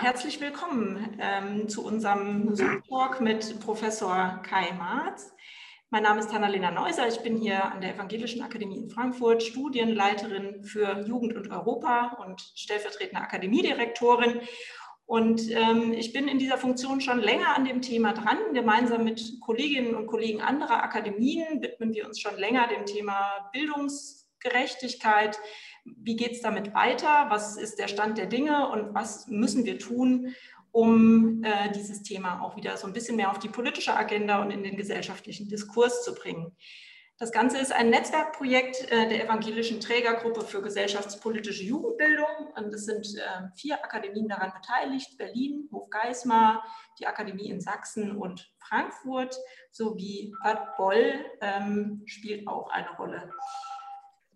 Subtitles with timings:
[0.00, 5.30] Herzlich willkommen ähm, zu unserem Zoom-Talk mit Professor Kai Marz.
[5.90, 7.06] Mein Name ist Hannalena Neuser.
[7.06, 12.40] Ich bin hier an der Evangelischen Akademie in Frankfurt Studienleiterin für Jugend und Europa und
[12.54, 14.40] stellvertretende Akademiedirektorin.
[15.04, 18.38] Und ähm, ich bin in dieser Funktion schon länger an dem Thema dran.
[18.54, 25.38] Gemeinsam mit Kolleginnen und Kollegen anderer Akademien widmen wir uns schon länger dem Thema Bildungsgerechtigkeit,
[25.84, 29.78] wie geht es damit weiter, was ist der Stand der Dinge und was müssen wir
[29.78, 30.34] tun,
[30.72, 34.50] um äh, dieses Thema auch wieder so ein bisschen mehr auf die politische Agenda und
[34.50, 36.56] in den gesellschaftlichen Diskurs zu bringen.
[37.20, 42.50] Das Ganze ist ein Netzwerkprojekt äh, der evangelischen Trägergruppe für gesellschaftspolitische Jugendbildung.
[42.56, 46.64] Und es sind äh, vier Akademien daran beteiligt, Berlin, Hofgeismar,
[46.98, 49.36] die Akademie in Sachsen und Frankfurt
[49.70, 53.30] sowie Bad Boll ähm, spielt auch eine Rolle.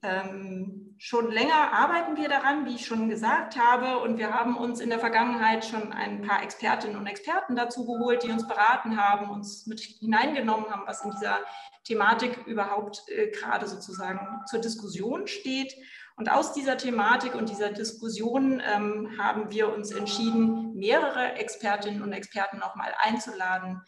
[0.05, 4.81] Ähm, schon länger arbeiten wir daran, wie ich schon gesagt habe, und wir haben uns
[4.81, 9.31] in der Vergangenheit schon ein paar Expertinnen und Experten dazu geholt, die uns beraten haben,
[9.31, 11.39] uns mit hineingenommen haben, was in dieser
[11.85, 15.75] Thematik überhaupt äh, gerade sozusagen zur Diskussion steht.
[16.17, 22.13] Und aus dieser Thematik und dieser Diskussion ähm, haben wir uns entschieden, mehrere Expertinnen und
[22.13, 23.81] Experten nochmal einzuladen,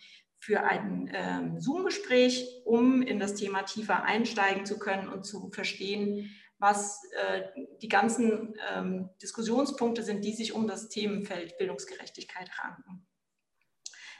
[0.46, 6.30] für ein ähm, Zoom-Gespräch, um in das Thema tiefer einsteigen zu können und zu verstehen,
[6.58, 7.42] was äh,
[7.82, 13.04] die ganzen ähm, Diskussionspunkte sind, die sich um das Themenfeld Bildungsgerechtigkeit ranken.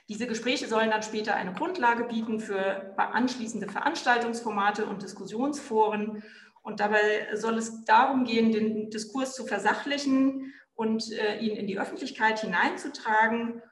[0.09, 6.25] Diese Gespräche sollen dann später eine Grundlage bieten für anschließende Veranstaltungsformate und Diskussionsforen.
[6.65, 11.79] Und dabei soll es darum gehen, den Diskurs zu versachlichen und äh, ihn in die
[11.79, 13.63] Öffentlichkeit hineinzutragen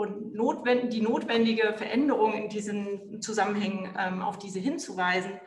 [0.00, 5.38] und notwend die notwendige Veränderung in diesen Zusammenhängen ähm, auf diese hinzuweisen.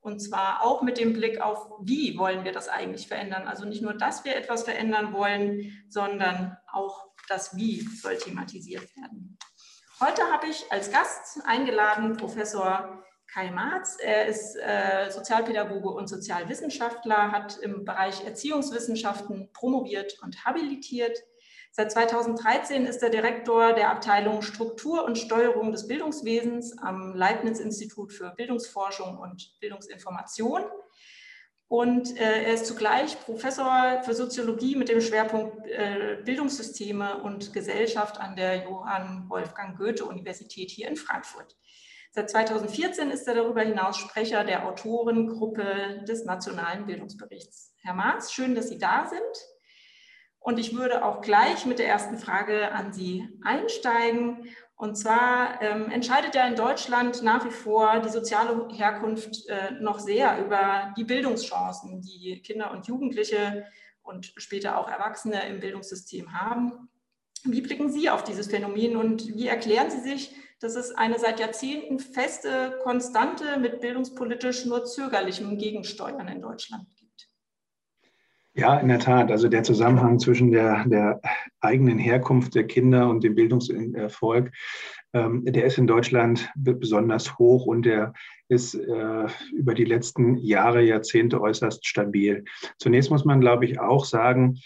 [0.00, 3.46] Und zwar auch mit dem Blick auf, wie wollen wir das eigentlich verändern.
[3.46, 9.38] Also nicht nur, dass wir etwas verändern wollen, sondern auch das Wie soll thematisiert werden.
[10.00, 13.96] Heute habe ich als Gast eingeladen Professor Kai Marz.
[14.00, 21.16] Er ist äh, Sozialpädagoge und Sozialwissenschaftler, hat im Bereich Erziehungswissenschaften promoviert und habilitiert.
[21.74, 28.28] Seit 2013 ist er Direktor der Abteilung Struktur und Steuerung des Bildungswesens am Leibniz-Institut für
[28.36, 30.64] Bildungsforschung und Bildungsinformation.
[31.68, 38.20] Und äh, er ist zugleich Professor für Soziologie mit dem Schwerpunkt äh, Bildungssysteme und Gesellschaft
[38.20, 41.56] an der Johann Wolfgang Goethe Universität hier in Frankfurt.
[42.10, 47.74] Seit 2014 ist er darüber hinaus Sprecher der Autorengruppe des Nationalen Bildungsberichts.
[47.80, 49.22] Herr Marz, schön, dass Sie da sind.
[50.42, 54.48] Und ich würde auch gleich mit der ersten Frage an Sie einsteigen.
[54.74, 60.00] Und zwar ähm, entscheidet ja in Deutschland nach wie vor die soziale Herkunft äh, noch
[60.00, 63.66] sehr über die Bildungschancen, die Kinder und Jugendliche
[64.02, 66.88] und später auch Erwachsene im Bildungssystem haben.
[67.44, 71.38] Wie blicken Sie auf dieses Phänomen und wie erklären Sie sich, dass es eine seit
[71.38, 76.86] Jahrzehnten feste Konstante mit bildungspolitisch nur zögerlichem Gegensteuern in Deutschland?
[78.54, 79.30] Ja, in der Tat.
[79.30, 81.20] Also der Zusammenhang zwischen der, der
[81.60, 84.52] eigenen Herkunft der Kinder und dem Bildungserfolg,
[85.14, 88.12] ähm, der ist in Deutschland besonders hoch und der
[88.48, 92.44] ist äh, über die letzten Jahre, Jahrzehnte äußerst stabil.
[92.78, 94.58] Zunächst muss man, glaube ich, auch sagen,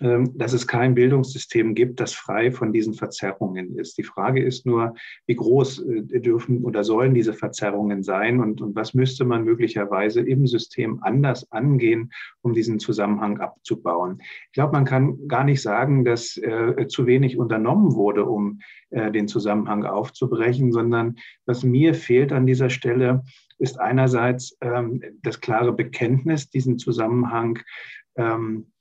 [0.00, 3.98] dass es kein Bildungssystem gibt, das frei von diesen Verzerrungen ist.
[3.98, 4.94] Die Frage ist nur,
[5.26, 10.20] wie groß äh, dürfen oder sollen diese Verzerrungen sein und, und was müsste man möglicherweise
[10.20, 14.18] im System anders angehen, um diesen Zusammenhang abzubauen.
[14.46, 19.12] Ich glaube, man kann gar nicht sagen, dass äh, zu wenig unternommen wurde, um äh,
[19.12, 23.22] den Zusammenhang aufzubrechen, sondern was mir fehlt an dieser Stelle,
[23.58, 27.58] ist einerseits ähm, das klare Bekenntnis, diesen Zusammenhang
[28.16, 28.72] ähm,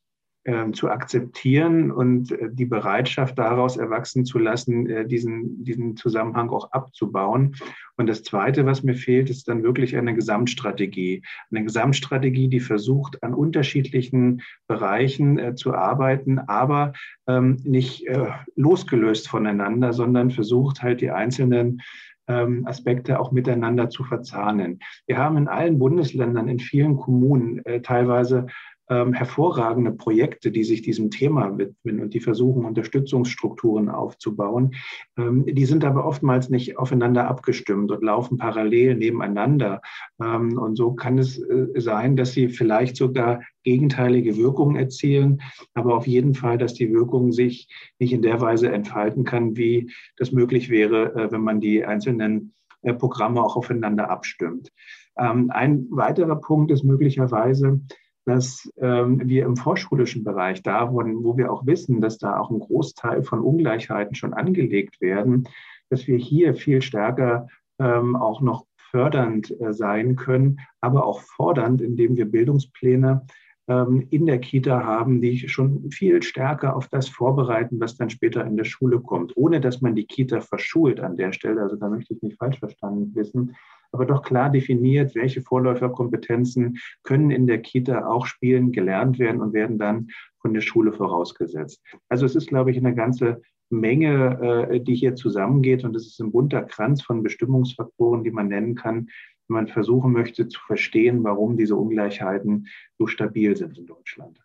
[0.45, 6.49] ähm, zu akzeptieren und äh, die Bereitschaft daraus erwachsen zu lassen, äh, diesen, diesen Zusammenhang
[6.49, 7.55] auch abzubauen.
[7.97, 11.23] Und das Zweite, was mir fehlt, ist dann wirklich eine Gesamtstrategie.
[11.51, 16.93] Eine Gesamtstrategie, die versucht, an unterschiedlichen Bereichen äh, zu arbeiten, aber
[17.27, 18.07] ähm, nicht
[18.55, 21.81] losgelöst voneinander, sondern versucht halt die einzelnen
[22.27, 24.79] ähm, Aspekte auch miteinander zu verzahnen.
[25.05, 28.47] Wir haben in allen Bundesländern, in vielen Kommunen teilweise
[28.89, 34.75] ähm, hervorragende Projekte, die sich diesem Thema widmen und die versuchen, Unterstützungsstrukturen aufzubauen.
[35.17, 39.81] Ähm, die sind aber oftmals nicht aufeinander abgestimmt und laufen parallel nebeneinander.
[40.21, 45.41] Ähm, und so kann es äh, sein, dass sie vielleicht sogar gegenteilige Wirkungen erzielen,
[45.73, 47.67] aber auf jeden Fall, dass die Wirkung sich
[47.99, 52.53] nicht in der Weise entfalten kann, wie das möglich wäre, äh, wenn man die einzelnen
[52.81, 54.71] äh, Programme auch aufeinander abstimmt.
[55.17, 57.81] Ähm, ein weiterer Punkt ist möglicherweise,
[58.29, 62.51] dass ähm, wir im vorschulischen Bereich, da wo, wo wir auch wissen, dass da auch
[62.51, 65.47] ein Großteil von Ungleichheiten schon angelegt werden,
[65.89, 67.47] dass wir hier viel stärker
[67.79, 73.25] ähm, auch noch fördernd äh, sein können, aber auch fordernd, indem wir Bildungspläne
[73.67, 78.45] ähm, in der Kita haben, die schon viel stärker auf das vorbereiten, was dann später
[78.45, 81.61] in der Schule kommt, ohne dass man die Kita verschult an der Stelle.
[81.63, 83.55] Also da möchte ich nicht falsch verstanden wissen,
[83.91, 89.53] aber doch klar definiert, welche Vorläuferkompetenzen können in der Kita auch spielen, gelernt werden und
[89.53, 90.07] werden dann
[90.41, 91.83] von der Schule vorausgesetzt.
[92.07, 96.19] Also es ist, glaube ich, eine ganze Menge, äh, die hier zusammengeht und es ist
[96.19, 99.09] ein bunter Kranz von Bestimmungsfaktoren, die man nennen kann,
[99.47, 104.39] wenn man versuchen möchte zu verstehen, warum diese Ungleichheiten so stabil sind in Deutschland.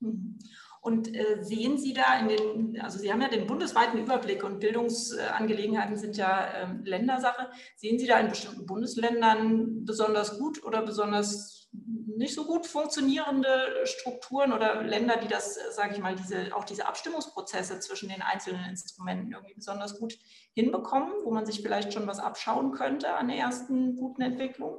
[0.00, 0.38] Mhm.
[0.80, 4.60] Und äh, sehen Sie da in den, also Sie haben ja den bundesweiten Überblick und
[4.60, 7.50] Bildungsangelegenheiten sind ja äh, Ländersache.
[7.76, 13.48] Sehen Sie da in bestimmten Bundesländern besonders gut oder besonders nicht so gut funktionierende
[13.84, 18.64] Strukturen oder Länder, die das, sage ich mal, diese, auch diese Abstimmungsprozesse zwischen den einzelnen
[18.64, 20.18] Instrumenten irgendwie besonders gut
[20.52, 24.78] hinbekommen, wo man sich vielleicht schon was abschauen könnte an der ersten guten Entwicklung?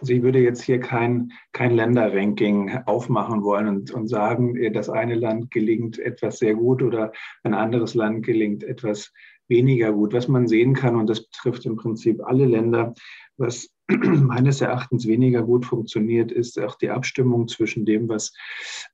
[0.00, 4.88] Also ich würde jetzt hier kein, kein Länderranking aufmachen wollen und, und sagen, äh, das
[4.88, 7.12] eine Land gelingt etwas sehr gut oder
[7.42, 9.12] ein anderes Land gelingt etwas
[9.48, 10.12] weniger gut.
[10.12, 12.94] Was man sehen kann, und das betrifft im Prinzip alle Länder,
[13.42, 18.32] was meines Erachtens weniger gut funktioniert, ist auch die Abstimmung zwischen dem, was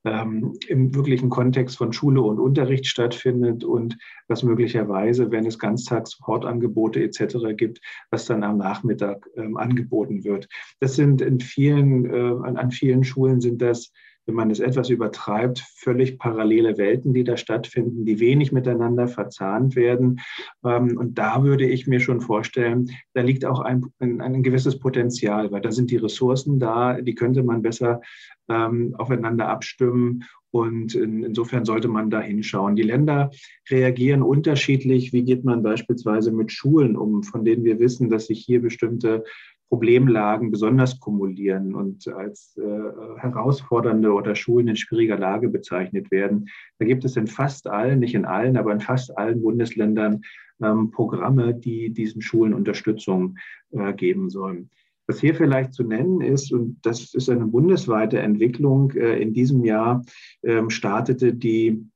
[0.05, 3.97] ähm, im wirklichen Kontext von Schule und Unterricht stattfindet und
[4.27, 7.55] was möglicherweise, wenn es Ganztagshortangebote etc.
[7.57, 7.81] gibt,
[8.11, 10.49] was dann am Nachmittag ähm, angeboten wird.
[10.81, 13.93] Das sind in vielen, äh, an, an vielen Schulen sind das
[14.29, 19.75] wenn man es etwas übertreibt, völlig parallele Welten, die da stattfinden, die wenig miteinander verzahnt
[19.75, 20.21] werden.
[20.63, 25.51] Ähm, und da würde ich mir schon vorstellen, da liegt auch ein, ein, gewisses Potenzial,
[25.51, 28.03] weil da sind die Ressourcen da, die könnte man besser
[28.51, 30.25] ähm, aufeinander abstimmen.
[30.51, 32.77] Und in, insofern sollte man da hinschauen.
[32.77, 33.31] Die Länder
[33.71, 35.15] reagieren unterschiedlich.
[35.15, 39.25] Wie geht man beispielsweise mit Schulen um, von denen wir wissen, dass sich hier bestimmte
[39.69, 46.49] Problemlagen besonders kumulieren und als äh, herausfordernde oder Schulen in schwieriger Lage bezeichnet werden.
[46.79, 50.23] Da gibt es in fast allen, nicht in allen, aber in fast allen Bundesländern
[50.63, 53.37] ähm, Programme, die diesen Schulen Unterstützung
[53.73, 54.71] äh, geben sollen.
[55.07, 59.65] Was hier vielleicht zu nennen ist, und das ist eine bundesweite Entwicklung, äh, in diesem
[59.65, 60.05] Jahr
[60.43, 61.87] ähm, startete die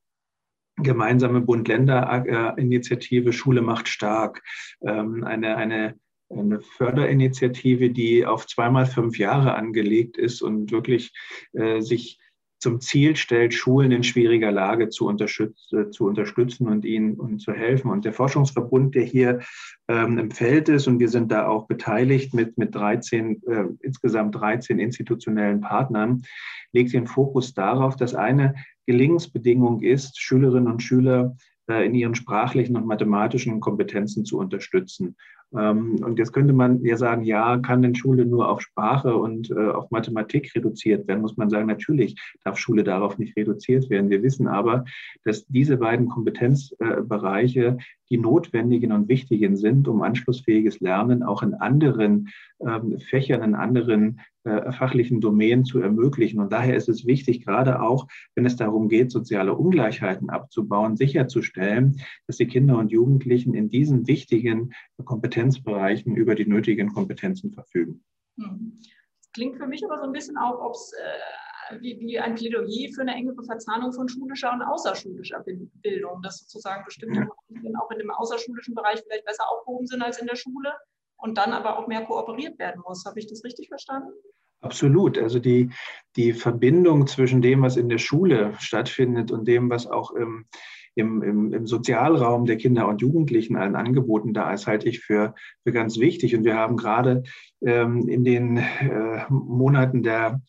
[0.76, 4.42] gemeinsame Bund-Länder-Initiative Schule macht stark,
[4.80, 5.94] ähm, eine, eine
[6.36, 11.12] eine Förderinitiative, die auf zweimal fünf Jahre angelegt ist und wirklich
[11.52, 12.18] äh, sich
[12.62, 17.52] zum Ziel stellt, Schulen in schwieriger Lage zu, äh, zu unterstützen und ihnen und zu
[17.52, 17.90] helfen.
[17.90, 19.40] Und der Forschungsverbund, der hier
[19.88, 24.36] ähm, im Feld ist, und wir sind da auch beteiligt mit, mit 13, äh, insgesamt
[24.36, 26.22] 13 institutionellen Partnern,
[26.70, 28.54] legt den Fokus darauf, dass eine
[28.86, 31.36] Gelingensbedingung ist, Schülerinnen und Schüler
[31.68, 35.16] äh, in ihren sprachlichen und mathematischen Kompetenzen zu unterstützen.
[35.56, 39.50] Ähm, und jetzt könnte man ja sagen, ja, kann denn Schule nur auf Sprache und
[39.50, 41.20] äh, auf Mathematik reduziert werden?
[41.20, 44.10] Muss man sagen, natürlich darf Schule darauf nicht reduziert werden.
[44.10, 44.84] Wir wissen aber,
[45.24, 47.78] dass diese beiden Kompetenzbereiche
[48.12, 52.28] die notwendigen und wichtigen sind, um anschlussfähiges Lernen auch in anderen
[52.60, 56.38] ähm, Fächern, in anderen äh, fachlichen Domänen zu ermöglichen.
[56.38, 62.02] Und daher ist es wichtig, gerade auch, wenn es darum geht, soziale Ungleichheiten abzubauen, sicherzustellen,
[62.26, 68.04] dass die Kinder und Jugendlichen in diesen wichtigen Kompetenzbereichen über die nötigen Kompetenzen verfügen.
[68.38, 68.78] Hm.
[69.32, 71.18] Klingt für mich aber so ein bisschen auch, ob es äh,
[71.80, 75.44] wie, wie, ein Plädoyer für eine engere Verzahnung von schulischer und außerschulischer
[75.82, 77.26] Bildung, dass sozusagen bestimmte ja.
[77.80, 80.72] auch in dem außerschulischen Bereich vielleicht besser aufgehoben sind als in der Schule
[81.16, 83.04] und dann aber auch mehr kooperiert werden muss.
[83.06, 84.10] Habe ich das richtig verstanden?
[84.60, 85.18] Absolut.
[85.18, 85.70] Also die,
[86.16, 90.46] die Verbindung zwischen dem, was in der Schule stattfindet und dem, was auch im,
[90.94, 95.34] im, im, im Sozialraum der Kinder und Jugendlichen an Angeboten da ist, halte ich für,
[95.64, 96.36] für ganz wichtig.
[96.36, 97.24] Und wir haben gerade
[97.64, 100.40] ähm, in den äh, Monaten der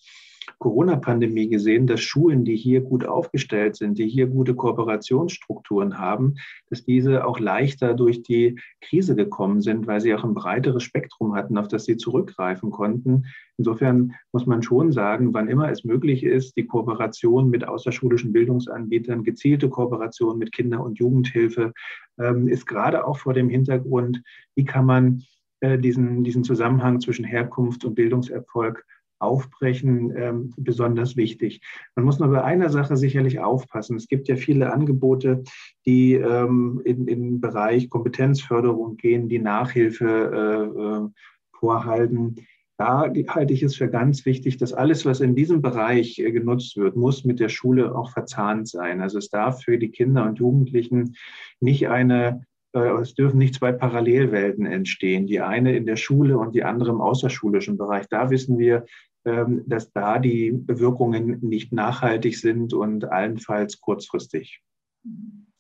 [0.63, 6.35] Corona-Pandemie gesehen, dass Schulen, die hier gut aufgestellt sind, die hier gute Kooperationsstrukturen haben,
[6.69, 11.35] dass diese auch leichter durch die Krise gekommen sind, weil sie auch ein breiteres Spektrum
[11.35, 13.25] hatten, auf das sie zurückgreifen konnten.
[13.57, 19.25] Insofern muss man schon sagen, wann immer es möglich ist, die Kooperation mit außerschulischen Bildungsanbietern,
[19.25, 21.73] gezielte Kooperation mit Kinder- und Jugendhilfe,
[22.17, 24.23] ähm, ist gerade auch vor dem Hintergrund,
[24.55, 25.23] wie kann man
[25.59, 28.85] äh, diesen, diesen Zusammenhang zwischen Herkunft und Bildungserfolg
[29.23, 31.61] Aufbrechen ähm, besonders wichtig.
[31.95, 33.95] Man muss nur bei einer Sache sicherlich aufpassen.
[33.95, 35.43] Es gibt ja viele Angebote,
[35.85, 41.09] die ähm, in den Bereich Kompetenzförderung gehen, die Nachhilfe äh, äh,
[41.57, 42.35] vorhalten.
[42.77, 46.75] da halte ich es für ganz wichtig, dass alles, was in diesem Bereich äh, genutzt
[46.75, 49.01] wird, muss mit der Schule auch verzahnt sein.
[49.01, 51.15] Also es darf für die Kinder und Jugendlichen
[51.61, 56.55] nicht eine, äh, es dürfen nicht zwei Parallelwelten entstehen, die eine in der Schule und
[56.55, 58.07] die andere im außerschulischen Bereich.
[58.09, 58.85] Da wissen wir,
[59.23, 64.61] dass da die Wirkungen nicht nachhaltig sind und allenfalls kurzfristig.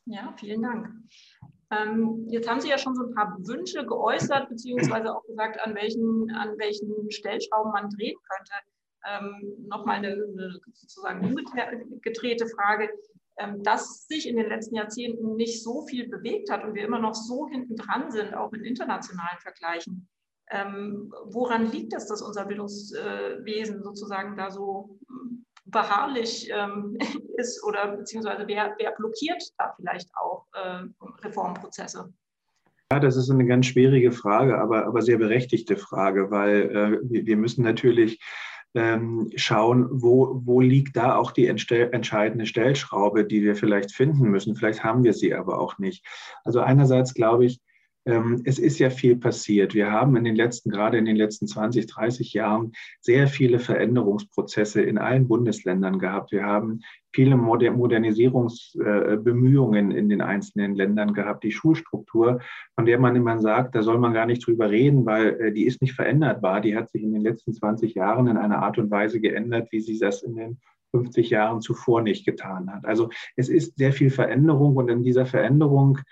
[0.05, 0.89] Ja, vielen Dank.
[1.71, 5.75] Ähm, jetzt haben Sie ja schon so ein paar Wünsche geäußert, beziehungsweise auch gesagt, an
[5.75, 8.53] welchen, an welchen Stellschrauben man drehen könnte.
[9.05, 12.89] Ähm, Nochmal eine, eine sozusagen umgedrehte Frage.
[13.37, 16.99] Ähm, dass sich in den letzten Jahrzehnten nicht so viel bewegt hat und wir immer
[16.99, 20.07] noch so hinten dran sind, auch in internationalen Vergleichen.
[20.51, 24.99] Ähm, woran liegt es, dass unser Bildungswesen sozusagen da so
[25.65, 26.97] beharrlich ähm,
[27.37, 30.83] ist oder beziehungsweise wer, wer, blockiert da vielleicht auch äh,
[31.25, 32.13] Reformprozesse?
[32.91, 37.37] Ja, das ist eine ganz schwierige Frage, aber, aber sehr berechtigte Frage, weil äh, wir
[37.37, 38.19] müssen natürlich
[38.75, 44.55] ähm, schauen, wo, wo liegt da auch die entscheidende Stellschraube, die wir vielleicht finden müssen.
[44.55, 46.05] Vielleicht haben wir sie aber auch nicht.
[46.43, 47.61] Also einerseits glaube ich,
[48.05, 49.73] es ist ja viel passiert.
[49.73, 54.81] Wir haben in den letzten, gerade in den letzten 20, 30 Jahren sehr viele Veränderungsprozesse
[54.81, 56.33] in allen Bundesländern gehabt.
[56.33, 56.81] Wir haben
[57.13, 61.45] viele Modernisierungsbemühungen in den einzelnen Ländern gehabt.
[61.45, 62.41] Die Schulstruktur,
[62.75, 65.65] von der man immer sagt, da soll man gar nicht drüber reden, weil äh, die
[65.65, 66.59] ist nicht veränderbar.
[66.59, 69.79] Die hat sich in den letzten 20 Jahren in einer Art und Weise geändert, wie
[69.79, 70.59] sie das in den
[70.91, 72.85] 50 Jahren zuvor nicht getan hat.
[72.85, 76.03] Also es ist sehr viel Veränderung und in dieser Veränderung ähm,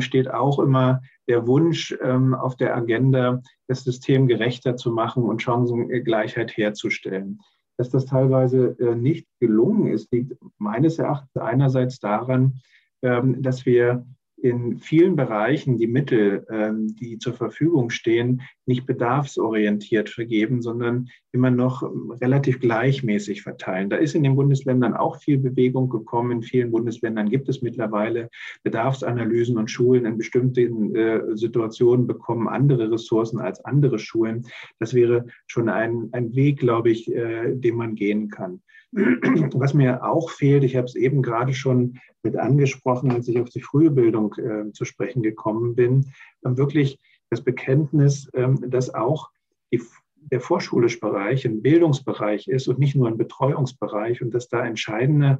[0.00, 5.42] steht auch immer der Wunsch ähm, auf der Agenda, das System gerechter zu machen und
[5.42, 7.40] Chancengleichheit herzustellen.
[7.76, 12.60] Dass das teilweise äh, nicht gelungen ist, liegt meines Erachtens einerseits daran,
[13.02, 14.04] ähm, dass wir
[14.40, 21.50] in vielen Bereichen die Mittel, ähm, die zur Verfügung stehen, nicht bedarfsorientiert vergeben, sondern immer
[21.50, 23.90] noch ähm, relativ gleichmäßig verteilen.
[23.90, 26.30] Da ist in den Bundesländern auch viel Bewegung gekommen.
[26.30, 28.30] In vielen Bundesländern gibt es mittlerweile
[28.62, 34.46] Bedarfsanalysen und Schulen in bestimmten äh, Situationen bekommen andere Ressourcen als andere Schulen.
[34.78, 38.60] Das wäre schon ein, ein Weg, glaube ich, äh, den man gehen kann.
[38.92, 43.50] Was mir auch fehlt, ich habe es eben gerade schon mit angesprochen, als ich auf
[43.50, 46.98] die frühe Bildung äh, zu sprechen gekommen bin, wirklich
[47.30, 49.30] das Bekenntnis, ähm, dass auch
[49.72, 49.82] die
[50.30, 55.38] der vorschulische Bereich ein Bildungsbereich ist und nicht nur ein Betreuungsbereich und dass da entscheidende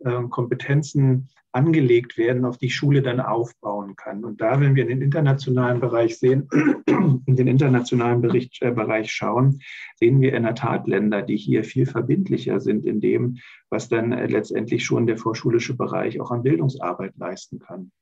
[0.00, 4.24] äh, Kompetenzen angelegt werden, auf die Schule dann aufbauen kann.
[4.24, 6.48] Und da, wenn wir in den internationalen Bereich sehen,
[7.26, 9.60] in den internationalen Bericht, äh, Bereich schauen,
[9.96, 13.38] sehen wir in der Tat Länder, die hier viel verbindlicher sind in dem,
[13.70, 17.92] was dann äh, letztendlich schon der vorschulische Bereich auch an Bildungsarbeit leisten kann.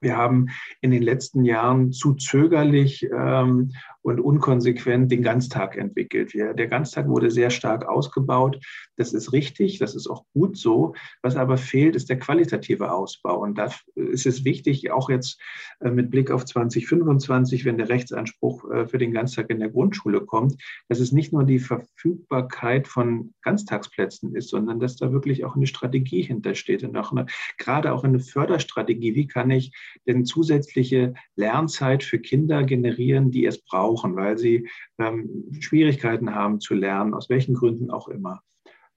[0.00, 0.46] Wir haben
[0.80, 6.32] in den letzten Jahren zu zögerlich ähm, und unkonsequent den Ganztag entwickelt.
[6.32, 8.58] Wir, der Ganztag wurde sehr stark ausgebaut.
[8.96, 10.94] Das ist richtig, das ist auch gut so.
[11.22, 13.40] Was aber fehlt, ist der qualitative Ausbau.
[13.40, 15.40] Und da ist es wichtig, auch jetzt
[15.80, 20.22] äh, mit Blick auf 2025, wenn der Rechtsanspruch äh, für den Ganztag in der Grundschule
[20.22, 20.56] kommt,
[20.88, 25.66] dass es nicht nur die Verfügbarkeit von Ganztagsplätzen ist, sondern dass da wirklich auch eine
[25.66, 27.26] Strategie hintersteht und auch eine,
[27.58, 29.14] gerade auch eine Förderstrategie.
[29.14, 29.72] Wie kann ich
[30.06, 34.16] denn zusätzliche Lernzeit für Kinder generieren, die es brauchen?
[34.16, 34.68] weil sie
[34.98, 38.42] ähm, Schwierigkeiten haben zu lernen, aus welchen Gründen auch immer.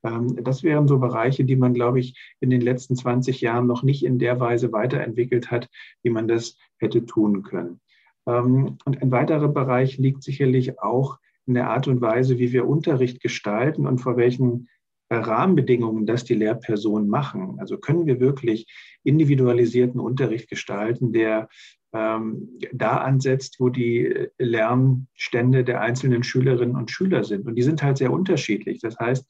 [0.03, 3.83] Ähm, das wären so Bereiche, die man, glaube ich, in den letzten 20 Jahren noch
[3.83, 5.69] nicht in der Weise weiterentwickelt hat,
[6.03, 7.79] wie man das hätte tun können.
[8.27, 12.67] Ähm, und ein weiterer Bereich liegt sicherlich auch in der Art und Weise, wie wir
[12.67, 14.69] Unterricht gestalten und vor welchen
[15.17, 17.57] Rahmenbedingungen das die Lehrpersonen machen.
[17.59, 18.67] Also können wir wirklich
[19.03, 21.49] individualisierten Unterricht gestalten, der
[21.93, 27.45] ähm, da ansetzt, wo die Lernstände der einzelnen Schülerinnen und Schüler sind.
[27.45, 28.79] Und die sind halt sehr unterschiedlich.
[28.79, 29.25] Das heißt,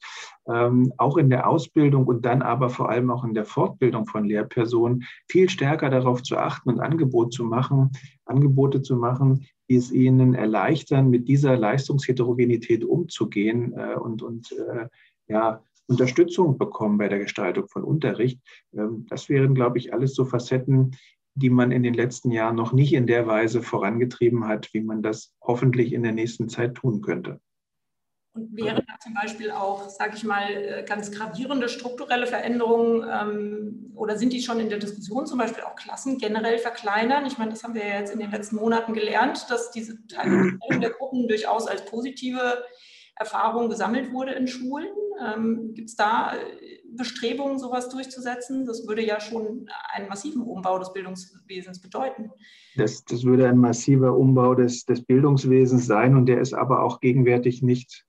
[0.46, 4.24] ähm, auch in der Ausbildung und dann aber vor allem auch in der Fortbildung von
[4.24, 7.90] Lehrpersonen viel stärker darauf zu achten und Angebot zu machen,
[8.26, 14.86] Angebote zu machen, die es ihnen erleichtern, mit dieser Leistungsheterogenität umzugehen äh, und, und äh,
[15.26, 18.40] ja, Unterstützung bekommen bei der Gestaltung von Unterricht.
[18.74, 20.96] Ähm, das wären, glaube ich, alles so Facetten,
[21.34, 25.02] die man in den letzten Jahren noch nicht in der Weise vorangetrieben hat, wie man
[25.02, 27.40] das hoffentlich in der nächsten Zeit tun könnte.
[28.34, 33.92] Und wären da zum Beispiel auch, sage ich mal, äh, ganz gravierende strukturelle Veränderungen ähm,
[33.94, 37.26] oder sind die schon in der Diskussion, zum Beispiel auch Klassen generell verkleinern?
[37.26, 40.58] Ich meine, das haben wir ja jetzt in den letzten Monaten gelernt, dass diese Teilung
[40.80, 42.64] der Gruppen durchaus als positive
[43.16, 44.88] Erfahrung gesammelt wurde in Schulen.
[45.22, 48.66] Ähm, Gibt es da äh, Bestrebungen, sowas durchzusetzen?
[48.66, 52.30] Das würde ja schon einen massiven Umbau des Bildungswesens bedeuten.
[52.76, 57.00] Das, das würde ein massiver Umbau des, des Bildungswesens sein und der ist aber auch
[57.00, 58.06] gegenwärtig nicht,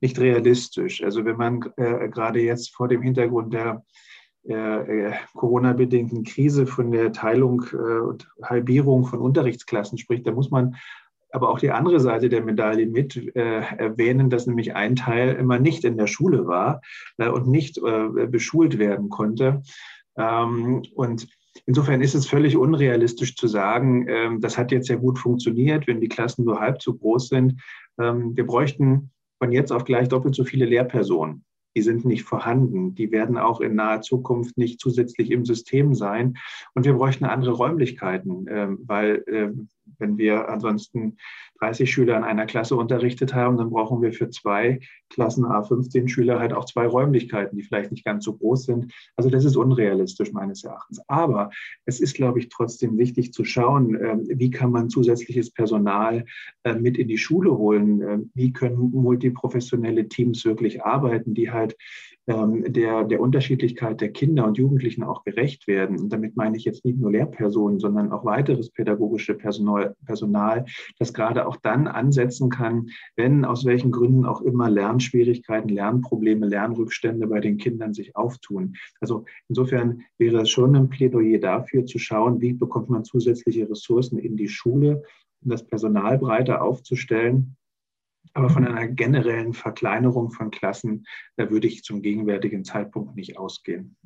[0.00, 1.02] nicht realistisch.
[1.02, 3.84] Also wenn man äh, gerade jetzt vor dem Hintergrund der
[4.44, 10.76] äh, Corona-bedingten Krise von der Teilung äh, und Halbierung von Unterrichtsklassen spricht, da muss man
[11.32, 15.58] aber auch die andere Seite der Medaille mit äh, erwähnen, dass nämlich ein Teil immer
[15.58, 16.80] nicht in der Schule war
[17.18, 19.62] äh, und nicht äh, beschult werden konnte.
[20.16, 21.28] Ähm, und
[21.66, 26.00] insofern ist es völlig unrealistisch zu sagen, ähm, das hat jetzt sehr gut funktioniert, wenn
[26.00, 27.60] die Klassen nur halb so groß sind.
[27.98, 31.44] Ähm, wir bräuchten von jetzt auf gleich doppelt so viele Lehrpersonen
[31.76, 32.94] die sind nicht vorhanden.
[32.94, 36.36] Die werden auch in naher Zukunft nicht zusätzlich im System sein.
[36.74, 41.16] Und wir bräuchten andere Räumlichkeiten, ähm, weil ähm, wenn wir ansonsten
[41.60, 46.40] 30 Schüler in einer Klasse unterrichtet haben, dann brauchen wir für zwei Klassen A15 Schüler
[46.40, 48.92] halt auch zwei Räumlichkeiten, die vielleicht nicht ganz so groß sind.
[49.16, 51.00] Also das ist unrealistisch meines Erachtens.
[51.06, 51.50] Aber
[51.84, 56.24] es ist, glaube ich, trotzdem wichtig zu schauen, ähm, wie kann man zusätzliches Personal
[56.64, 58.02] äh, mit in die Schule holen?
[58.02, 61.76] Ähm, wie können multiprofessionelle Teams wirklich arbeiten, die halt
[62.28, 65.98] ähm, der, der Unterschiedlichkeit der Kinder und Jugendlichen auch gerecht werden.
[65.98, 70.64] Und damit meine ich jetzt nicht nur Lehrpersonen, sondern auch weiteres pädagogische Personal, Personal,
[71.00, 77.26] das gerade auch dann ansetzen kann, wenn aus welchen Gründen auch immer Lernschwierigkeiten, Lernprobleme, Lernrückstände
[77.26, 78.74] bei den Kindern sich auftun.
[79.00, 84.18] Also insofern wäre es schon ein Plädoyer dafür zu schauen, wie bekommt man zusätzliche Ressourcen
[84.18, 85.02] in die Schule,
[85.42, 87.56] um das Personal breiter aufzustellen
[88.34, 93.96] aber von einer generellen Verkleinerung von Klassen, da würde ich zum gegenwärtigen Zeitpunkt nicht ausgehen.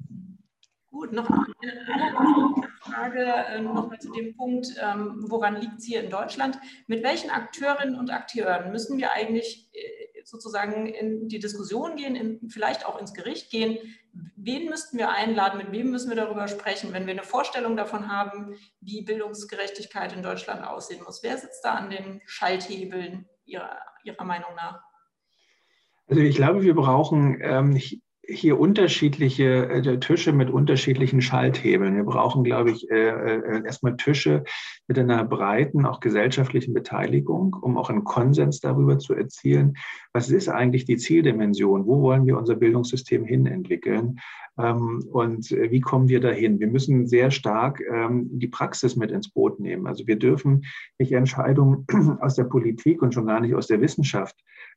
[0.90, 6.10] Gut, noch eine Frage äh, nochmal zu dem Punkt, ähm, woran liegt es hier in
[6.10, 6.58] Deutschland?
[6.86, 12.48] Mit welchen Akteurinnen und Akteuren müssen wir eigentlich äh, sozusagen in die Diskussion gehen, in,
[12.48, 13.78] vielleicht auch ins Gericht gehen?
[14.36, 15.58] Wen müssten wir einladen?
[15.58, 20.22] Mit wem müssen wir darüber sprechen, wenn wir eine Vorstellung davon haben, wie Bildungsgerechtigkeit in
[20.22, 21.22] Deutschland aussehen muss?
[21.22, 24.82] Wer sitzt da an den Schalthebeln Ihrer, Ihrer Meinung nach?
[26.08, 27.80] Also ich glaube, wir brauchen ähm,
[28.28, 31.96] hier unterschiedliche äh, Tische mit unterschiedlichen Schalthebeln.
[31.96, 34.44] Wir brauchen, glaube ich, äh, äh, erstmal Tische
[34.88, 39.76] mit einer breiten, auch gesellschaftlichen Beteiligung, um auch einen Konsens darüber zu erzielen,
[40.12, 44.18] was ist eigentlich die Zieldimension, wo wollen wir unser Bildungssystem hin entwickeln
[44.58, 46.58] ähm, und äh, wie kommen wir dahin.
[46.58, 49.86] Wir müssen sehr stark ähm, die Praxis mit ins Boot nehmen.
[49.86, 50.64] Also wir dürfen
[50.98, 51.86] nicht Entscheidungen
[52.20, 54.36] aus der Politik und schon gar nicht aus der Wissenschaft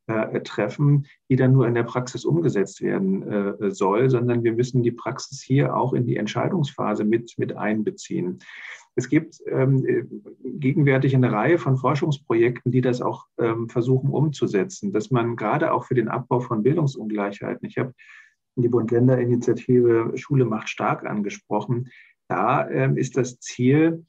[0.09, 4.81] äh, treffen, die dann nur in der Praxis umgesetzt werden äh, soll, sondern wir müssen
[4.81, 8.39] die Praxis hier auch in die Entscheidungsphase mit, mit einbeziehen.
[8.95, 9.85] Es gibt ähm,
[10.43, 15.85] gegenwärtig eine Reihe von Forschungsprojekten, die das auch ähm, versuchen umzusetzen, dass man gerade auch
[15.85, 17.93] für den Abbau von Bildungsungleichheiten, ich habe
[18.55, 21.89] die Bund-Länder-Initiative Schule macht stark angesprochen,
[22.27, 24.05] da ähm, ist das Ziel,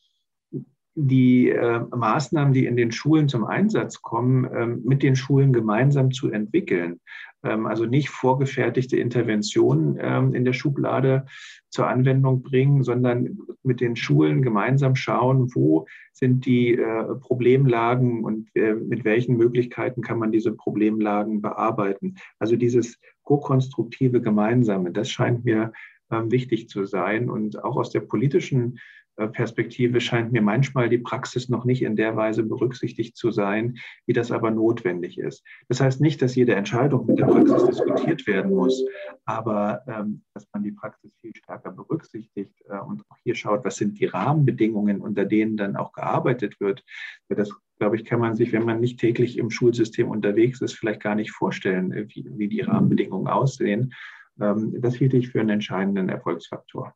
[0.95, 6.11] die äh, Maßnahmen, die in den Schulen zum Einsatz kommen, ähm, mit den Schulen gemeinsam
[6.11, 7.01] zu entwickeln.
[7.43, 11.27] Ähm, also nicht vorgefertigte Interventionen ähm, in der Schublade
[11.71, 18.49] zur Anwendung bringen, sondern mit den Schulen gemeinsam schauen, wo sind die äh, Problemlagen und
[18.55, 22.17] äh, mit welchen Möglichkeiten kann man diese Problemlagen bearbeiten.
[22.39, 25.73] Also dieses ko-konstruktive Gemeinsame, das scheint mir
[26.11, 28.79] ähm, wichtig zu sein und auch aus der politischen
[29.29, 34.13] Perspektive scheint mir manchmal die Praxis noch nicht in der Weise berücksichtigt zu sein, wie
[34.13, 35.45] das aber notwendig ist.
[35.69, 38.85] Das heißt nicht, dass jede Entscheidung mit der Praxis diskutiert werden muss,
[39.25, 43.77] aber ähm, dass man die Praxis viel stärker berücksichtigt äh, und auch hier schaut, was
[43.77, 46.85] sind die Rahmenbedingungen, unter denen dann auch gearbeitet wird.
[47.29, 51.03] Das, glaube ich, kann man sich, wenn man nicht täglich im Schulsystem unterwegs ist, vielleicht
[51.03, 53.95] gar nicht vorstellen, äh, wie, wie die Rahmenbedingungen aussehen.
[54.41, 56.95] Ähm, das hielt ich für einen entscheidenden Erfolgsfaktor.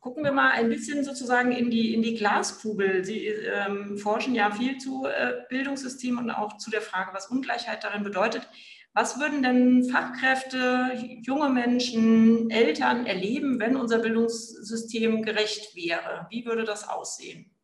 [0.00, 3.04] Gucken wir mal ein bisschen sozusagen in die, in die Glaskugel.
[3.04, 7.82] Sie ähm, forschen ja viel zu äh, Bildungssystemen und auch zu der Frage, was Ungleichheit
[7.82, 8.48] darin bedeutet.
[8.94, 16.26] Was würden denn Fachkräfte, junge Menschen, Eltern erleben, wenn unser Bildungssystem gerecht wäre?
[16.30, 17.57] Wie würde das aussehen?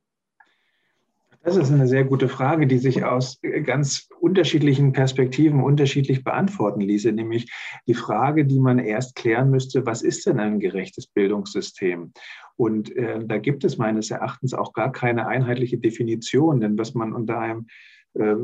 [1.45, 7.13] Das ist eine sehr gute Frage, die sich aus ganz unterschiedlichen Perspektiven unterschiedlich beantworten ließe,
[7.13, 7.53] nämlich
[7.87, 12.15] die Frage, die man erst klären müsste, was ist denn ein gerechtes Bildungssystem?
[12.57, 17.13] Und äh, da gibt es meines Erachtens auch gar keine einheitliche Definition, denn was man
[17.13, 17.67] unter einem
[18.15, 18.37] äh,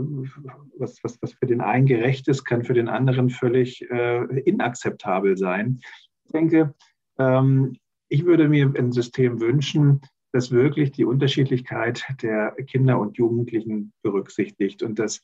[0.76, 5.38] was, was, was für den einen gerecht ist, kann für den anderen völlig äh, inakzeptabel
[5.38, 5.80] sein.
[6.26, 6.74] Ich denke,
[7.18, 7.78] ähm,
[8.10, 14.82] ich würde mir ein System wünschen, das wirklich die Unterschiedlichkeit der Kinder und Jugendlichen berücksichtigt
[14.82, 15.22] und das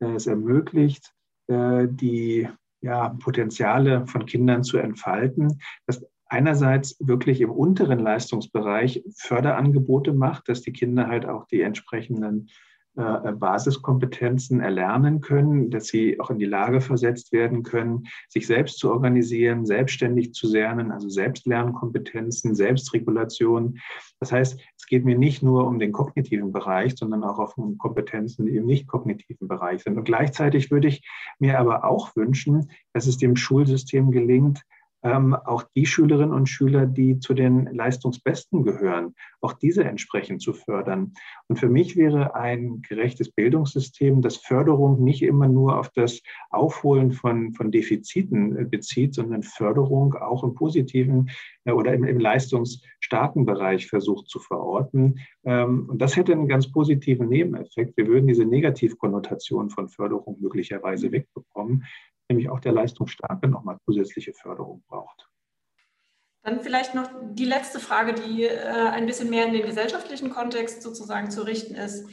[0.00, 1.12] es ermöglicht,
[1.48, 2.48] äh, die
[2.80, 10.62] ja, Potenziale von Kindern zu entfalten, das einerseits wirklich im unteren Leistungsbereich Förderangebote macht, dass
[10.62, 12.52] die Kinder halt auch die entsprechenden äh,
[12.98, 18.90] Basiskompetenzen erlernen können, dass sie auch in die Lage versetzt werden können, sich selbst zu
[18.90, 23.78] organisieren, selbstständig zu lernen, also Selbstlernkompetenzen, Selbstregulation.
[24.18, 28.46] Das heißt, es geht mir nicht nur um den kognitiven Bereich, sondern auch um Kompetenzen,
[28.46, 29.96] die im nicht kognitiven Bereich sind.
[29.96, 31.08] Und gleichzeitig würde ich
[31.38, 34.64] mir aber auch wünschen, dass es dem Schulsystem gelingt,
[35.02, 40.52] ähm, auch die Schülerinnen und Schüler, die zu den Leistungsbesten gehören, auch diese entsprechend zu
[40.52, 41.14] fördern.
[41.46, 47.12] Und für mich wäre ein gerechtes Bildungssystem, das Förderung nicht immer nur auf das Aufholen
[47.12, 51.30] von, von Defiziten äh, bezieht, sondern Förderung auch im positiven
[51.64, 55.20] äh, oder im, im leistungsstarken Bereich versucht zu verorten.
[55.44, 57.96] Ähm, und das hätte einen ganz positiven Nebeneffekt.
[57.96, 61.84] Wir würden diese Negativkonnotation von Förderung möglicherweise wegbekommen
[62.28, 65.28] nämlich auch der Leistungsstarke nochmal zusätzliche Förderung braucht.
[66.42, 70.82] Dann vielleicht noch die letzte Frage, die äh, ein bisschen mehr in den gesellschaftlichen Kontext
[70.82, 72.08] sozusagen zu richten ist.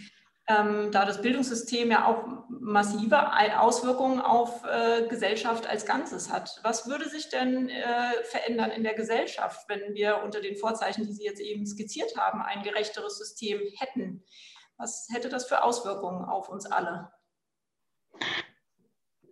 [0.47, 6.59] Ähm, da das Bildungssystem ja auch massive Auswirkungen auf äh, Gesellschaft als Ganzes hat.
[6.61, 11.13] Was würde sich denn äh, verändern in der Gesellschaft, wenn wir unter den Vorzeichen, die
[11.13, 14.23] Sie jetzt eben skizziert haben, ein gerechteres System hätten?
[14.77, 17.11] Was hätte das für Auswirkungen auf uns alle?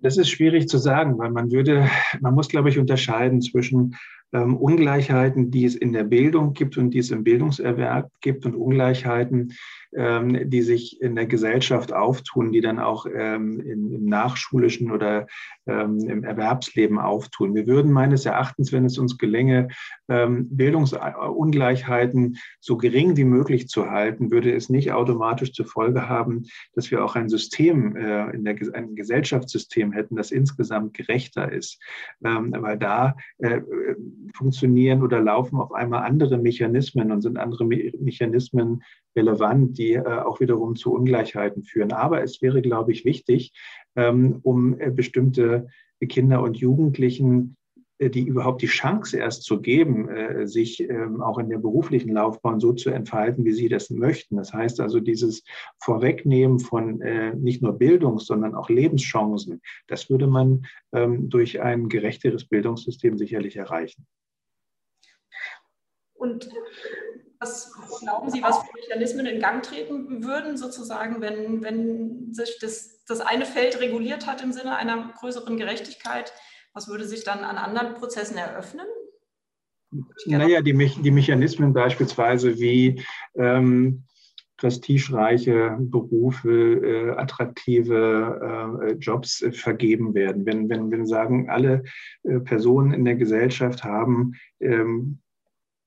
[0.04, 1.89] Das ist schwierig zu sagen, weil man würde,
[2.20, 3.96] man muss, glaube ich, unterscheiden zwischen
[4.34, 8.56] ähm, Ungleichheiten, die es in der Bildung gibt und die es im Bildungserwerb gibt und
[8.56, 9.54] Ungleichheiten,
[9.96, 15.28] ähm, die sich in der Gesellschaft auftun, die dann auch ähm, im, im nachschulischen oder
[15.67, 17.54] ähm, im Erwerbsleben auftun.
[17.54, 19.67] Wir würden meines Erachtens, wenn es uns gelänge,
[20.10, 26.46] ähm, Bildungsungleichheiten so gering wie möglich zu halten, würde es nicht automatisch zur Folge haben,
[26.74, 31.80] dass wir auch ein System, äh, in der, ein Gesellschaftssystem hätten, das insgesamt gerechter ist.
[32.26, 33.62] Ähm, weil da äh,
[34.36, 38.84] funktionieren oder laufen auf einmal andere Mechanismen und sind andere Me Mechanismen
[39.16, 41.92] relevant, die äh, auch wiederum zu Ungleichheiten führen.
[41.92, 43.54] Aber es wäre, glaube ich, wichtig,
[43.96, 45.68] ähm, um äh, bestimmte
[46.08, 47.56] Kinder und Jugendlichen
[48.00, 52.60] die überhaupt die Chance erst zu geben, äh, sich ähm, auch in der beruflichen Laufbahn
[52.60, 54.38] so zu entfalten, wie sie das möchten.
[54.38, 55.44] Das heißt also, dieses
[55.80, 61.90] Vorwegnehmen von äh, nicht nur Bildungs-, sondern auch Lebenschancen, das würde man ähm, durch ein
[61.90, 64.06] gerechteres Bildungssystem sicherlich erreichen.
[66.14, 66.50] Und
[67.40, 73.04] was glauben Sie, was für Mechanismen in Gang treten würden, sozusagen, wenn, wenn sich das,
[73.06, 76.32] das eine Feld reguliert hat im Sinne einer größeren Gerechtigkeit?
[76.74, 78.88] Was würde sich dann an anderen Prozessen eröffnen?
[80.26, 83.04] Naja, die, Me die Mechanismen beispielsweise wie
[83.36, 84.06] ähm,
[84.58, 90.46] prestigereiche Berufe, äh, attraktive äh, Jobs äh, vergeben werden.
[90.46, 91.84] Wenn, wenn, wenn sagen, alle
[92.24, 95.20] äh, Personen in der Gesellschaft haben ähm,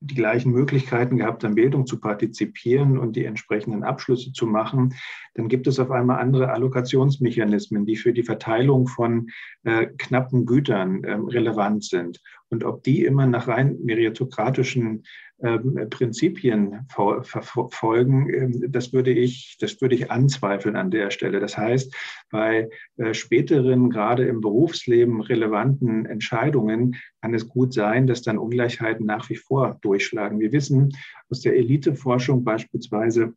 [0.01, 4.95] die gleichen Möglichkeiten gehabt, an Bildung zu partizipieren und die entsprechenden Abschlüsse zu machen,
[5.35, 9.29] dann gibt es auf einmal andere Allokationsmechanismen, die für die Verteilung von
[9.65, 12.21] äh, knappen Gütern äh, relevant sind.
[12.49, 15.03] Und ob die immer nach rein meritokratischen
[15.43, 21.41] ähm, Prinzipien verfolgen, ähm, das würde ich, das würde ich anzweifeln an der Stelle.
[21.41, 21.95] Das heißt,
[22.31, 29.05] bei äh, späteren, gerade im Berufsleben relevanten Entscheidungen kann es gut sein, dass dann Ungleichheiten
[29.05, 30.41] nach wie vor durchschlagen.
[30.41, 30.97] Wir wissen
[31.29, 33.35] aus der Eliteforschung beispielsweise,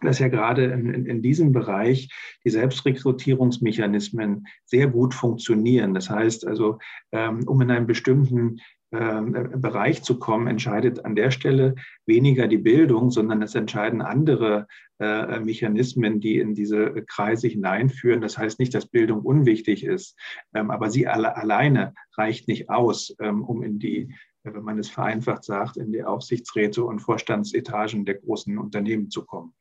[0.00, 2.08] dass ja gerade in, in, in, diesem Bereich
[2.44, 5.94] die Selbstrekrutierungsmechanismen sehr gut funktionieren.
[5.94, 6.78] Das heißt also,
[7.12, 8.60] ähm, um in einem bestimmten
[8.94, 11.74] äh, Bereich zu kommen, entscheidet an der Stelle
[12.06, 14.66] weniger die Bildung, sondern es entscheiden andere
[14.98, 18.20] äh, Mechanismen, die in diese Kreise hineinführen.
[18.20, 20.16] Das heißt nicht, dass Bildung unwichtig ist,
[20.54, 24.14] ähm, aber sie alle, alleine reicht nicht aus, ähm, um in die
[24.46, 29.54] wenn man es vereinfacht sagt, in die Aufsichtsräte und Vorstandsetagen der großen Unternehmen zu kommen.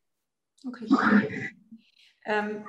[0.67, 0.87] Okay.
[2.25, 2.63] Ähm,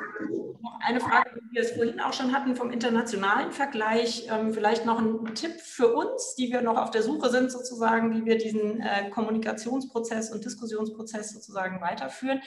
[0.61, 4.27] noch eine Frage, die wir es vorhin auch schon hatten vom internationalen Vergleich.
[4.31, 8.13] Ähm, vielleicht noch ein Tipp für uns, die wir noch auf der Suche sind, sozusagen,
[8.15, 12.43] wie wir diesen äh, Kommunikationsprozess und Diskussionsprozess sozusagen weiterführen.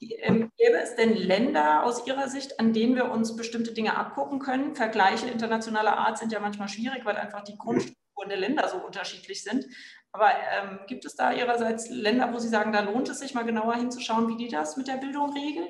[0.00, 4.38] Ähm, gäbe es denn Länder aus Ihrer Sicht, an denen wir uns bestimmte Dinge abgucken
[4.38, 4.76] können?
[4.76, 9.42] Vergleiche internationaler Art sind ja manchmal schwierig, weil einfach die Grundstrukturen der Länder so unterschiedlich
[9.42, 9.66] sind.
[10.12, 13.44] Aber ähm, gibt es da Ihrerseits Länder, wo Sie sagen, da lohnt es sich mal
[13.44, 15.68] genauer hinzuschauen, wie die das mit der Bildung regeln?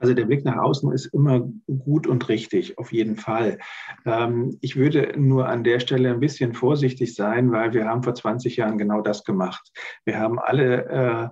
[0.00, 3.58] Also der Blick nach außen ist immer gut und richtig, auf jeden Fall.
[4.06, 8.14] Ähm, ich würde nur an der Stelle ein bisschen vorsichtig sein, weil wir haben vor
[8.14, 9.70] 20 Jahren genau das gemacht.
[10.04, 11.28] Wir haben alle äh,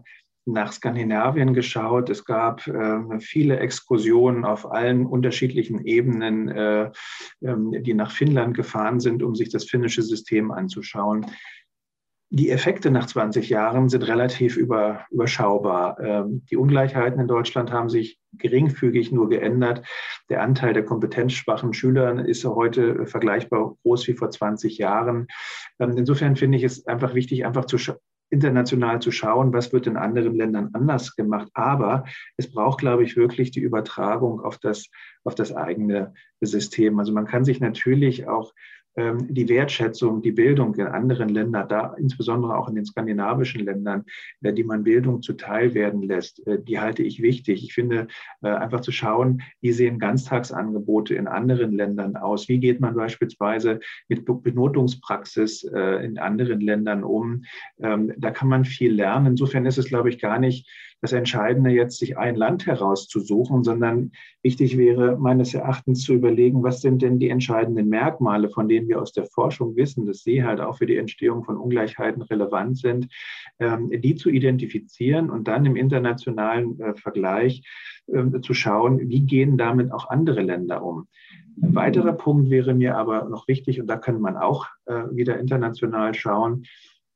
[0.49, 2.11] nach Skandinavien geschaut.
[2.11, 6.91] Es gab äh, viele Exkursionen auf allen unterschiedlichen Ebenen, äh,
[7.43, 11.27] ähm, die nach Finnland gefahren sind, um sich das finnische System anzuschauen.
[12.31, 15.99] Die Effekte nach 20 Jahren sind relativ über, überschaubar.
[16.01, 19.87] Ähm, die Ungleichheiten in Deutschland haben sich geringfügig nur geändert.
[20.29, 25.27] Der Anteil der kompetenzschwachen Schüler ist heute vergleichbar groß wie vor 20 Jahren.
[25.79, 27.79] Ähm, insofern finde ich es einfach wichtig, einfach zu
[28.31, 31.49] international zu schauen, was wird in anderen Ländern anders gemacht.
[31.55, 32.05] Aber
[32.37, 34.89] es braucht, glaube ich, wirklich die Übertragung auf das,
[35.25, 36.99] auf das eigene System.
[36.99, 38.53] Also man kann sich natürlich auch
[39.29, 44.05] die Wertschätzung, die Bildung in anderen Ländern, da insbesondere auch in den skandinavischen Ländern,
[44.43, 47.63] äh, die man Bildung zuteil werden lässt, äh, die halte ich wichtig.
[47.65, 48.09] Ich finde
[48.43, 52.49] äh, einfach zu schauen, wie sehen Ganztagsangebote in anderen Ländern aus?
[52.49, 57.45] Wie geht man beispielsweise mit Benotungspraxis in anderen Ländern um?
[57.79, 59.27] Ähm, da kann man viel lernen.
[59.27, 60.69] Insofern ist es, glaube ich, gar nicht
[61.01, 66.81] das Entscheidende, jetzt sich ein Land herauszusuchen, sondern wichtig wäre meines Erachtens zu überlegen, was
[66.81, 70.61] sind denn die entscheidenden Merkmale, von denen wir aus der Forschung wissen, dass sie halt
[70.61, 73.09] auch für die Entstehung von Ungleichheiten relevant sind,
[73.61, 77.63] ähm, die zu identifizieren und dann im internationalen äh, Vergleich
[78.13, 81.07] ähm, zu schauen, wie gehen damit auch andere Länder um.
[81.63, 85.39] Ein weiterer Punkt wäre mir aber noch wichtig, und da kann man auch äh, wieder
[85.39, 86.65] international schauen,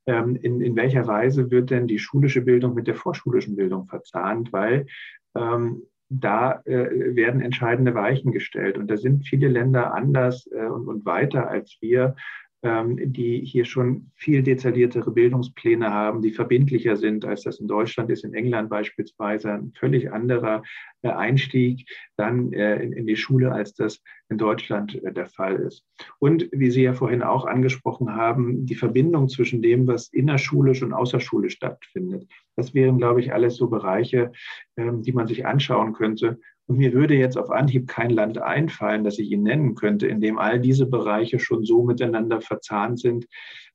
[0.05, 4.51] ähm, in, in welcher Weise wird denn die schulische Bildung mit der vorschulischen Bildung verzahnt,
[4.51, 4.85] weil
[5.35, 8.77] ähm, da äh, werden entscheidende Weichen gestellt.
[8.77, 12.15] Und da sind viele Länder anders äh, und, und weiter als wir
[12.63, 18.23] die hier schon viel detailliertere Bildungspläne haben, die verbindlicher sind, als das in Deutschland ist,
[18.23, 20.63] in England beispielsweise ein völlig anderer
[21.01, 25.83] äh, Einstieg dann äh, in die Schule, als das in Deutschland äh, der Fall ist.
[26.19, 30.93] Und wie Sie ja vorhin auch angesprochen haben, die Verbindung zwischen dem, was innerschulisch und
[30.93, 32.25] außerschulisch stattfindet.
[32.55, 34.31] Das wären, glaube ich, alles so Bereiche,
[34.77, 39.03] ähm, die man sich anschauen könnte und mir würde jetzt auf Anhieb kein Land einfallen,
[39.03, 43.27] das ich Ihnen nennen könnte, in dem all diese Bereiche schon so miteinander verzahnt sind,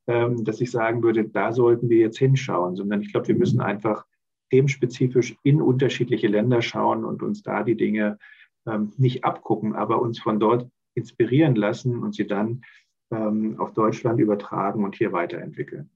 [0.07, 3.61] ähm, dass ich sagen würde, da sollten wir jetzt hinschauen, sondern ich glaube, wir müssen
[3.61, 4.05] einfach
[4.51, 8.19] themenspezifisch in unterschiedliche Länder schauen und uns da die Dinge
[8.67, 12.63] ähm, nicht abgucken, aber uns von dort inspirieren lassen und sie dann
[13.11, 15.91] ähm, auf Deutschland übertragen und hier weiterentwickeln.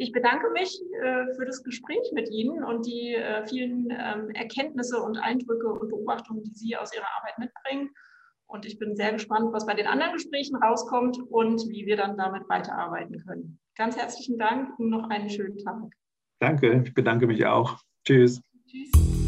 [0.00, 4.98] Ich bedanke mich äh, für das Gespräch mit Ihnen und die äh, vielen ähm, Erkenntnisse
[4.98, 7.90] und Eindrücke und Beobachtungen, die Sie aus Ihrer Arbeit mitbringen.
[8.46, 12.16] Und ich bin sehr gespannt, was bei den anderen Gesprächen rauskommt und wie wir dann
[12.16, 13.60] damit weiterarbeiten können.
[13.76, 15.92] Ganz herzlichen Dank und noch einen schönen Tag.
[16.38, 17.76] Danke, ich bedanke mich auch.
[18.06, 18.40] Tschüss.
[18.66, 19.19] Tschüss.